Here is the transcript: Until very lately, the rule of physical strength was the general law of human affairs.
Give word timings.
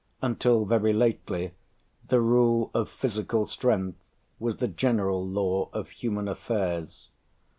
Until 0.23 0.65
very 0.65 0.93
lately, 0.93 1.51
the 2.07 2.21
rule 2.21 2.71
of 2.73 2.89
physical 2.89 3.45
strength 3.45 3.99
was 4.39 4.57
the 4.57 4.67
general 4.67 5.23
law 5.23 5.69
of 5.73 5.89
human 5.89 6.27
affairs. 6.27 7.11